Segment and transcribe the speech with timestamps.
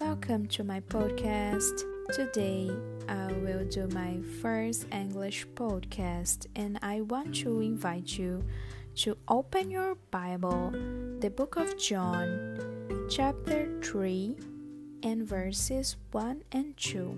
[0.00, 1.80] welcome to my podcast.
[2.12, 2.70] Today
[3.08, 8.44] I will do my first English podcast, and I want to invite you
[8.96, 10.72] to open your Bible,
[11.20, 12.60] the book of John,
[13.08, 14.36] chapter 3,
[15.02, 17.16] and verses 1 and 2.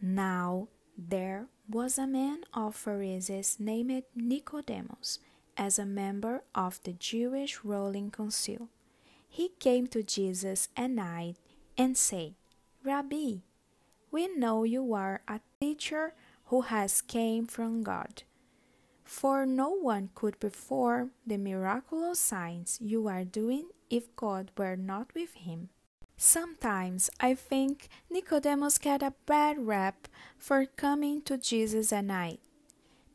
[0.00, 5.18] Now there was a man of Pharisees named Nicodemus
[5.56, 8.68] as a member of the Jewish ruling council.
[9.28, 11.36] He came to Jesus at night
[11.76, 12.34] and said,
[12.84, 13.38] Rabbi,
[14.10, 16.14] we know you are a teacher
[16.46, 18.22] who has came from God.
[19.04, 25.14] For no one could perform the miraculous signs you are doing if God were not
[25.14, 25.68] with him.
[26.16, 32.40] Sometimes I think Nicodemus got a bad rap for coming to Jesus at night.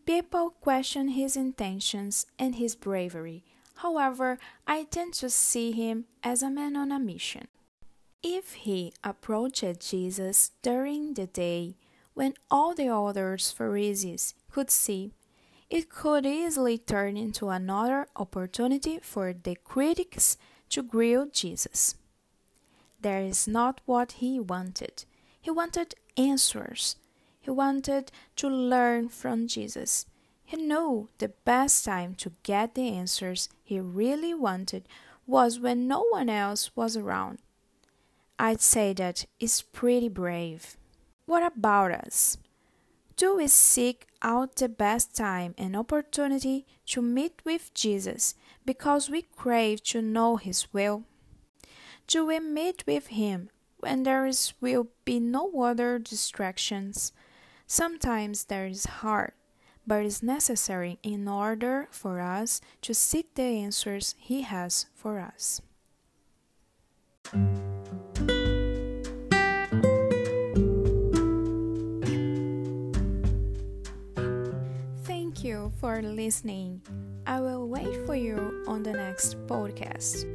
[0.06, 3.44] People question his intentions and his bravery.
[3.76, 7.48] However, I tend to see him as a man on a mission.
[8.24, 11.76] If he approached Jesus during the day
[12.14, 15.12] when all the other Pharisees could see,
[15.70, 20.38] it could easily turn into another opportunity for the critics
[20.70, 21.96] to grill Jesus.
[23.00, 25.06] That is not what he wanted.
[25.40, 26.98] He wanted answers.
[27.42, 30.06] He wanted to learn from Jesus.
[30.46, 34.88] He knew the best time to get the answers he really wanted
[35.26, 37.40] was when no one else was around.
[38.38, 40.78] I'd say that is pretty brave.
[41.26, 42.38] What about us?
[43.16, 49.22] Do we seek out the best time and opportunity to meet with Jesus because we
[49.22, 51.04] crave to know His will?
[52.08, 57.14] Do we meet with Him when there is, will be no other distractions?
[57.72, 59.32] Sometimes there is hard,
[59.88, 65.62] but is necessary in order for us to seek the answers He has for us.
[75.06, 76.82] Thank you for listening.
[77.26, 80.28] I will wait for you on the next podcast.